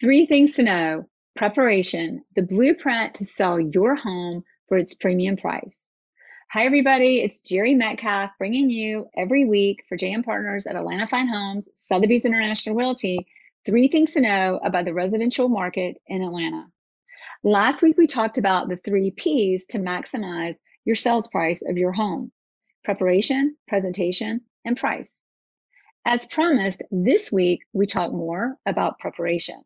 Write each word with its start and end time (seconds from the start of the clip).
Three 0.00 0.26
things 0.26 0.54
to 0.54 0.64
know 0.64 1.04
preparation, 1.36 2.24
the 2.34 2.42
blueprint 2.42 3.14
to 3.14 3.24
sell 3.24 3.60
your 3.60 3.94
home 3.94 4.42
for 4.68 4.76
its 4.76 4.92
premium 4.92 5.36
price. 5.36 5.80
Hi, 6.50 6.66
everybody. 6.66 7.20
It's 7.20 7.40
Jerry 7.40 7.76
Metcalf 7.76 8.32
bringing 8.36 8.70
you 8.70 9.06
every 9.16 9.44
week 9.44 9.84
for 9.88 9.96
JM 9.96 10.24
Partners 10.24 10.66
at 10.66 10.74
Atlanta 10.74 11.06
Fine 11.06 11.28
Homes, 11.28 11.68
Sotheby's 11.76 12.24
International 12.24 12.74
Realty, 12.74 13.24
three 13.64 13.86
things 13.86 14.14
to 14.14 14.20
know 14.20 14.58
about 14.64 14.84
the 14.84 14.92
residential 14.92 15.48
market 15.48 15.96
in 16.08 16.22
Atlanta. 16.22 16.66
Last 17.44 17.80
week, 17.80 17.96
we 17.96 18.08
talked 18.08 18.36
about 18.36 18.68
the 18.68 18.76
three 18.84 19.12
P's 19.12 19.66
to 19.66 19.78
maximize 19.78 20.56
your 20.84 20.96
sales 20.96 21.28
price 21.28 21.62
of 21.62 21.78
your 21.78 21.92
home 21.92 22.32
preparation, 22.82 23.56
presentation, 23.68 24.40
and 24.64 24.76
price. 24.76 25.22
As 26.04 26.26
promised, 26.26 26.82
this 26.90 27.30
week 27.30 27.60
we 27.72 27.86
talk 27.86 28.12
more 28.12 28.56
about 28.66 28.98
preparation. 28.98 29.62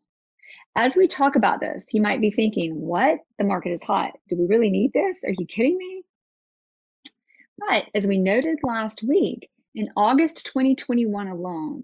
As 0.75 0.95
we 0.95 1.07
talk 1.07 1.35
about 1.35 1.59
this, 1.59 1.93
you 1.93 2.01
might 2.01 2.21
be 2.21 2.31
thinking, 2.31 2.79
what? 2.79 3.19
The 3.37 3.43
market 3.43 3.71
is 3.71 3.83
hot. 3.83 4.13
Do 4.27 4.37
we 4.37 4.45
really 4.45 4.69
need 4.69 4.93
this? 4.93 5.23
Are 5.25 5.33
you 5.37 5.45
kidding 5.45 5.77
me? 5.77 6.03
But 7.57 7.85
as 7.93 8.07
we 8.07 8.17
noted 8.17 8.59
last 8.63 9.03
week, 9.03 9.49
in 9.75 9.89
August 9.97 10.45
2021 10.45 11.27
alone, 11.27 11.83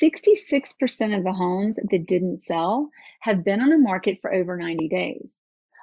66% 0.00 1.16
of 1.16 1.24
the 1.24 1.32
homes 1.32 1.76
that 1.76 2.06
didn't 2.06 2.42
sell 2.42 2.90
have 3.20 3.44
been 3.44 3.60
on 3.60 3.70
the 3.70 3.78
market 3.78 4.18
for 4.20 4.32
over 4.32 4.56
90 4.56 4.88
days. 4.88 5.34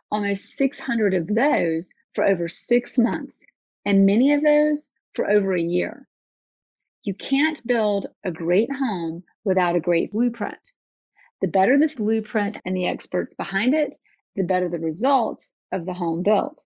Almost 0.09 0.56
600 0.56 1.14
of 1.14 1.28
those 1.28 1.92
for 2.16 2.26
over 2.26 2.48
six 2.48 2.98
months, 2.98 3.44
and 3.86 4.06
many 4.06 4.34
of 4.34 4.42
those 4.42 4.90
for 5.14 5.30
over 5.30 5.54
a 5.54 5.62
year. 5.62 6.08
You 7.04 7.14
can't 7.14 7.66
build 7.66 8.08
a 8.23 8.32
great 8.32 8.72
home 8.72 9.23
without 9.44 9.76
a 9.76 9.82
great 9.82 10.12
blueprint. 10.12 10.72
The 11.41 11.48
better 11.48 11.77
the 11.77 11.94
blueprint 11.96 12.58
and 12.66 12.76
the 12.76 12.88
experts 12.88 13.36
behind 13.36 13.73
it, 13.73 13.95
the 14.36 14.44
better 14.44 14.70
the 14.70 14.80
results 14.80 15.53
of 15.72 15.86
the 15.86 15.94
home 15.94 16.23
built. 16.23 16.64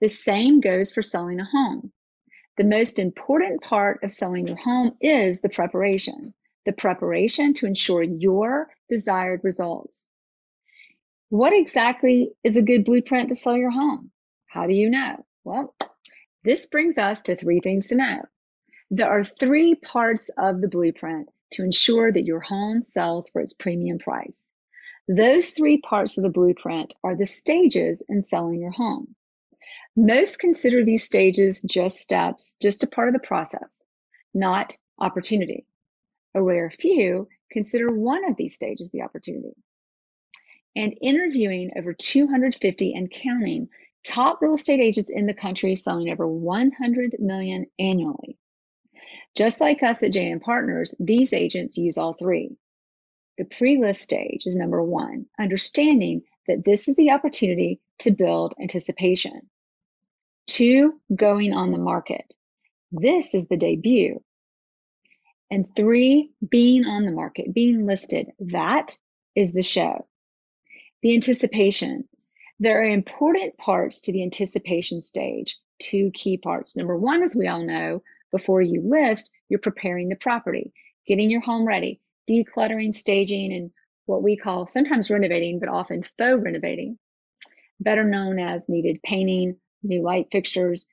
The 0.00 0.08
same 0.08 0.60
goes 0.60 0.92
for 0.92 1.02
selling 1.02 1.40
a 1.40 1.44
home. 1.44 1.92
The 2.58 2.64
most 2.64 2.98
important 2.98 3.62
part 3.62 4.02
of 4.02 4.10
selling 4.10 4.46
your 4.46 4.56
home 4.56 4.96
is 5.00 5.40
the 5.40 5.48
preparation, 5.48 6.34
the 6.66 6.72
preparation 6.72 7.54
to 7.54 7.66
ensure 7.66 8.02
your 8.02 8.68
desired 8.88 9.40
results. 9.42 10.08
What 11.30 11.54
exactly 11.54 12.32
is 12.44 12.58
a 12.58 12.62
good 12.62 12.84
blueprint 12.84 13.30
to 13.30 13.34
sell 13.34 13.56
your 13.56 13.70
home? 13.70 14.10
How 14.46 14.66
do 14.66 14.74
you 14.74 14.90
know? 14.90 15.24
Well, 15.44 15.74
this 16.44 16.66
brings 16.66 16.98
us 16.98 17.22
to 17.22 17.36
three 17.36 17.60
things 17.60 17.86
to 17.86 17.94
know. 17.94 18.22
There 18.90 19.08
are 19.08 19.24
three 19.24 19.74
parts 19.74 20.28
of 20.36 20.60
the 20.60 20.68
blueprint 20.68 21.30
to 21.52 21.64
ensure 21.64 22.12
that 22.12 22.24
your 22.24 22.40
home 22.40 22.84
sells 22.84 23.30
for 23.30 23.40
its 23.40 23.52
premium 23.52 23.98
price. 23.98 24.50
Those 25.08 25.50
three 25.50 25.80
parts 25.80 26.16
of 26.16 26.22
the 26.22 26.30
blueprint 26.30 26.94
are 27.02 27.16
the 27.16 27.26
stages 27.26 28.02
in 28.08 28.22
selling 28.22 28.60
your 28.60 28.70
home. 28.70 29.14
Most 29.96 30.38
consider 30.38 30.84
these 30.84 31.04
stages 31.04 31.60
just 31.62 31.98
steps, 31.98 32.56
just 32.62 32.82
a 32.82 32.86
part 32.86 33.08
of 33.08 33.14
the 33.14 33.26
process, 33.26 33.84
not 34.32 34.76
opportunity. 34.98 35.66
A 36.34 36.42
rare 36.42 36.70
few 36.70 37.28
consider 37.50 37.92
one 37.92 38.24
of 38.28 38.36
these 38.36 38.54
stages 38.54 38.90
the 38.90 39.02
opportunity. 39.02 39.54
And 40.74 40.96
interviewing 41.02 41.72
over 41.76 41.92
250 41.92 42.94
and 42.94 43.10
counting 43.10 43.68
top 44.04 44.40
real 44.40 44.54
estate 44.54 44.80
agents 44.80 45.10
in 45.10 45.26
the 45.26 45.34
country 45.34 45.74
selling 45.74 46.10
over 46.10 46.26
100 46.26 47.16
million 47.18 47.66
annually, 47.78 48.38
just 49.36 49.60
like 49.60 49.82
us 49.82 50.02
at 50.02 50.12
JM 50.12 50.40
Partners, 50.42 50.94
these 50.98 51.32
agents 51.32 51.78
use 51.78 51.98
all 51.98 52.14
three. 52.14 52.56
The 53.38 53.44
pre 53.44 53.78
list 53.78 54.02
stage 54.02 54.42
is 54.46 54.56
number 54.56 54.82
one, 54.82 55.26
understanding 55.40 56.22
that 56.46 56.64
this 56.64 56.88
is 56.88 56.96
the 56.96 57.12
opportunity 57.12 57.80
to 58.00 58.10
build 58.10 58.54
anticipation. 58.60 59.48
Two, 60.46 61.00
going 61.14 61.52
on 61.52 61.70
the 61.70 61.78
market. 61.78 62.34
This 62.90 63.34
is 63.34 63.48
the 63.48 63.56
debut. 63.56 64.22
And 65.50 65.66
three, 65.74 66.30
being 66.46 66.84
on 66.84 67.04
the 67.04 67.12
market, 67.12 67.54
being 67.54 67.86
listed. 67.86 68.28
That 68.40 68.96
is 69.34 69.52
the 69.52 69.62
show. 69.62 70.06
The 71.02 71.14
anticipation. 71.14 72.08
There 72.58 72.80
are 72.80 72.88
important 72.88 73.56
parts 73.56 74.02
to 74.02 74.12
the 74.12 74.22
anticipation 74.22 75.00
stage, 75.00 75.58
two 75.78 76.10
key 76.12 76.36
parts. 76.36 76.76
Number 76.76 76.96
one, 76.96 77.22
as 77.22 77.34
we 77.34 77.48
all 77.48 77.64
know, 77.64 78.02
before 78.32 78.62
you 78.62 78.82
list, 78.84 79.30
you're 79.48 79.60
preparing 79.60 80.08
the 80.08 80.16
property, 80.16 80.72
getting 81.06 81.30
your 81.30 81.42
home 81.42 81.66
ready, 81.66 82.00
decluttering, 82.28 82.92
staging, 82.92 83.52
and 83.52 83.70
what 84.06 84.22
we 84.22 84.36
call 84.36 84.66
sometimes 84.66 85.10
renovating, 85.10 85.60
but 85.60 85.68
often 85.68 86.02
faux 86.18 86.42
renovating, 86.42 86.98
better 87.78 88.04
known 88.04 88.38
as 88.38 88.68
needed 88.68 89.00
painting, 89.02 89.56
new 89.82 90.02
light 90.02 90.28
fixtures, 90.32 90.86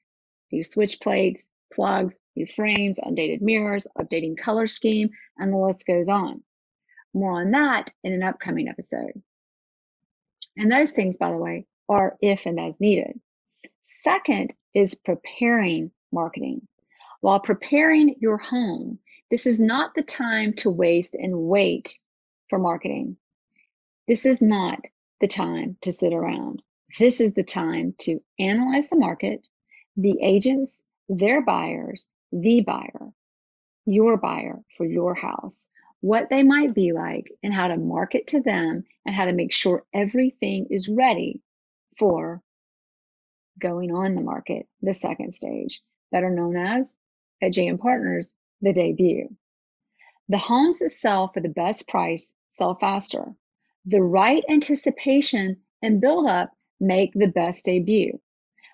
new 0.52 0.64
switch 0.64 1.00
plates, 1.00 1.50
plugs, 1.74 2.20
new 2.36 2.46
frames, 2.46 3.00
undated 3.02 3.42
mirrors, 3.42 3.88
updating 3.98 4.38
color 4.38 4.68
scheme, 4.68 5.10
and 5.38 5.52
the 5.54 5.58
list 5.58 5.86
goes 5.88 6.10
on. 6.10 6.44
More 7.14 7.40
on 7.42 7.52
that 7.52 7.92
in 8.04 8.14
an 8.14 8.24
upcoming 8.24 8.68
episode. 8.68 9.22
And 10.58 10.72
those 10.72 10.92
things, 10.92 11.18
by 11.18 11.32
the 11.32 11.38
way, 11.38 11.66
are 11.88 12.18
if 12.22 12.46
and 12.46 12.60
as 12.60 12.74
needed. 12.80 13.20
Second 13.82 14.54
is 14.74 14.96
preparing 14.96 15.92
marketing. 16.12 16.68
While 17.22 17.42
preparing 17.42 18.16
your 18.20 18.38
home, 18.38 19.00
this 19.30 19.46
is 19.46 19.60
not 19.60 19.94
the 19.94 20.04
time 20.04 20.54
to 20.58 20.70
waste 20.70 21.16
and 21.16 21.48
wait 21.48 22.00
for 22.50 22.58
marketing. 22.58 23.18
This 24.08 24.26
is 24.26 24.42
not 24.42 24.80
the 25.20 25.28
time 25.28 25.78
to 25.82 25.92
sit 25.92 26.14
around. 26.14 26.64
This 26.98 27.20
is 27.20 27.34
the 27.34 27.44
time 27.44 27.94
to 28.00 28.22
analyze 28.40 28.88
the 28.88 28.96
market, 28.96 29.46
the 29.98 30.18
agents, 30.22 30.82
their 31.10 31.42
buyers, 31.42 32.08
the 32.32 32.62
buyer, 32.62 33.12
your 33.86 34.18
buyer 34.18 34.64
for 34.78 34.86
your 34.86 35.14
house, 35.14 35.68
what 36.00 36.30
they 36.30 36.44
might 36.44 36.74
be 36.74 36.94
like, 36.94 37.30
and 37.44 37.54
how 37.54 37.68
to 37.68 37.78
market 37.78 38.28
to 38.28 38.42
them, 38.42 38.86
and 39.06 39.14
how 39.14 39.26
to 39.26 39.34
make 39.34 39.52
sure 39.52 39.84
everything 39.94 40.68
is 40.70 40.88
ready 40.88 41.42
for 41.98 42.42
going 43.60 43.92
on 43.92 44.16
the 44.16 44.22
market, 44.22 44.68
the 44.82 44.94
second 44.94 45.36
stage, 45.36 45.82
better 46.12 46.30
known 46.30 46.56
as 46.56 46.96
at 47.42 47.54
JM 47.54 47.80
Partners, 47.80 48.34
the 48.62 48.74
debut. 48.74 49.30
The 50.28 50.38
homes 50.38 50.80
that 50.80 50.92
sell 50.92 51.30
for 51.30 51.40
the 51.40 51.50
best 51.50 51.88
price 51.88 52.34
sell 52.52 52.76
faster. 52.76 53.34
The 53.86 54.02
right 54.02 54.44
anticipation 54.50 55.58
and 55.82 56.02
build 56.02 56.28
up 56.28 56.52
make 56.80 57.14
the 57.14 57.28
best 57.28 57.66
debut. 57.66 58.20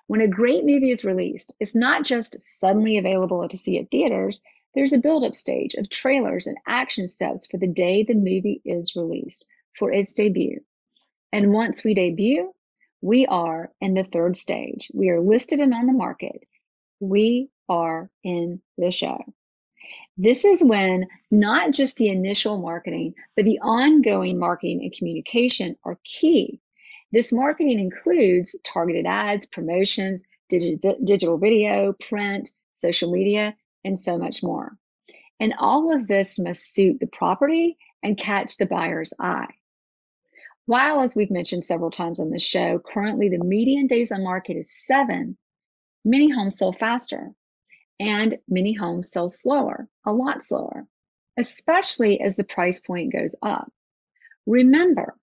When 0.07 0.21
a 0.21 0.27
great 0.27 0.65
movie 0.65 0.91
is 0.91 1.05
released, 1.05 1.53
it's 1.59 1.75
not 1.75 2.03
just 2.03 2.39
suddenly 2.39 2.97
available 2.97 3.47
to 3.47 3.57
see 3.57 3.79
at 3.79 3.89
theaters, 3.89 4.41
there's 4.75 4.93
a 4.93 4.99
build 4.99 5.23
up 5.23 5.33
stage 5.33 5.73
of 5.75 5.89
trailers 5.89 6.47
and 6.47 6.57
action 6.67 7.07
steps 7.07 7.47
for 7.47 7.57
the 7.57 7.67
day 7.67 8.03
the 8.03 8.13
movie 8.13 8.61
is 8.65 8.95
released 8.95 9.45
for 9.73 9.91
its 9.91 10.13
debut. 10.13 10.59
And 11.31 11.53
once 11.53 11.83
we 11.83 11.93
debut, 11.93 12.53
we 13.01 13.25
are 13.25 13.71
in 13.79 13.93
the 13.93 14.03
third 14.03 14.35
stage. 14.37 14.91
We 14.93 15.09
are 15.09 15.21
listed 15.21 15.61
and 15.61 15.73
on 15.73 15.85
the 15.85 15.93
market. 15.93 16.43
We 16.99 17.49
are 17.69 18.09
in 18.23 18.61
the 18.77 18.91
show. 18.91 19.23
This 20.17 20.45
is 20.45 20.63
when 20.63 21.07
not 21.29 21.73
just 21.73 21.97
the 21.97 22.09
initial 22.09 22.57
marketing, 22.57 23.15
but 23.35 23.45
the 23.45 23.59
ongoing 23.59 24.39
marketing 24.39 24.81
and 24.81 24.93
communication 24.93 25.75
are 25.83 25.99
key. 26.03 26.61
This 27.11 27.33
marketing 27.33 27.79
includes 27.79 28.55
targeted 28.63 29.05
ads, 29.05 29.45
promotions, 29.45 30.23
digital 30.49 31.37
video, 31.37 31.93
print, 31.93 32.51
social 32.73 33.11
media, 33.11 33.55
and 33.83 33.99
so 33.99 34.17
much 34.17 34.41
more. 34.41 34.77
And 35.39 35.53
all 35.57 35.93
of 35.93 36.07
this 36.07 36.39
must 36.39 36.73
suit 36.73 36.99
the 36.99 37.07
property 37.07 37.77
and 38.01 38.17
catch 38.17 38.57
the 38.57 38.65
buyer's 38.65 39.13
eye. 39.19 39.53
While, 40.66 41.01
as 41.01 41.16
we've 41.16 41.31
mentioned 41.31 41.66
several 41.66 41.91
times 41.91 42.19
on 42.19 42.31
this 42.31 42.43
show, 42.43 42.79
currently 42.79 43.29
the 43.29 43.43
median 43.43 43.87
days 43.87 44.11
on 44.11 44.23
market 44.23 44.57
is 44.57 44.72
seven, 44.85 45.37
many 46.03 46.31
homes 46.31 46.57
sell 46.57 46.72
faster 46.72 47.31
and 47.99 48.37
many 48.47 48.73
homes 48.73 49.11
sell 49.11 49.29
slower, 49.29 49.87
a 50.05 50.13
lot 50.13 50.45
slower, 50.45 50.85
especially 51.37 52.21
as 52.21 52.35
the 52.35 52.43
price 52.43 52.79
point 52.79 53.13
goes 53.13 53.35
up. 53.41 53.71
Remember, 54.45 55.15